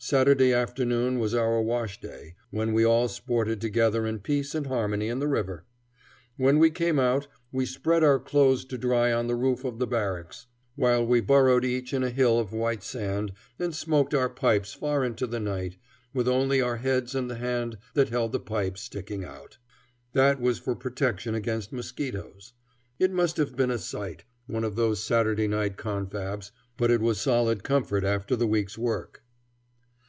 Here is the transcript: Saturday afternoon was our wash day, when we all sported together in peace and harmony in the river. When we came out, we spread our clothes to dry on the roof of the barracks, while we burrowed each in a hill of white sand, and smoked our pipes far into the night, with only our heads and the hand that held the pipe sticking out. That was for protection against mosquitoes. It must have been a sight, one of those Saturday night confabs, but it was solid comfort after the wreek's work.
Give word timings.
Saturday 0.00 0.52
afternoon 0.52 1.18
was 1.18 1.34
our 1.34 1.60
wash 1.60 2.00
day, 2.00 2.36
when 2.50 2.72
we 2.72 2.84
all 2.84 3.08
sported 3.08 3.60
together 3.60 4.06
in 4.06 4.20
peace 4.20 4.54
and 4.54 4.68
harmony 4.68 5.08
in 5.08 5.18
the 5.18 5.26
river. 5.26 5.64
When 6.36 6.60
we 6.60 6.70
came 6.70 7.00
out, 7.00 7.26
we 7.50 7.66
spread 7.66 8.04
our 8.04 8.20
clothes 8.20 8.64
to 8.66 8.78
dry 8.78 9.12
on 9.12 9.26
the 9.26 9.34
roof 9.34 9.64
of 9.64 9.80
the 9.80 9.88
barracks, 9.88 10.46
while 10.76 11.04
we 11.04 11.20
burrowed 11.20 11.64
each 11.64 11.92
in 11.92 12.04
a 12.04 12.10
hill 12.10 12.38
of 12.38 12.52
white 12.52 12.84
sand, 12.84 13.32
and 13.58 13.74
smoked 13.74 14.14
our 14.14 14.28
pipes 14.28 14.72
far 14.72 15.04
into 15.04 15.26
the 15.26 15.40
night, 15.40 15.78
with 16.14 16.28
only 16.28 16.60
our 16.60 16.76
heads 16.76 17.16
and 17.16 17.28
the 17.28 17.34
hand 17.34 17.76
that 17.94 18.08
held 18.10 18.30
the 18.30 18.38
pipe 18.38 18.78
sticking 18.78 19.24
out. 19.24 19.58
That 20.12 20.40
was 20.40 20.60
for 20.60 20.76
protection 20.76 21.34
against 21.34 21.72
mosquitoes. 21.72 22.52
It 23.00 23.10
must 23.10 23.36
have 23.36 23.56
been 23.56 23.72
a 23.72 23.78
sight, 23.78 24.22
one 24.46 24.62
of 24.62 24.76
those 24.76 25.02
Saturday 25.02 25.48
night 25.48 25.76
confabs, 25.76 26.52
but 26.76 26.92
it 26.92 27.00
was 27.00 27.20
solid 27.20 27.64
comfort 27.64 28.04
after 28.04 28.36
the 28.36 28.46
wreek's 28.46 28.78
work. 28.78 29.24